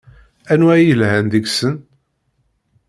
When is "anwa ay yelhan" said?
0.51-1.25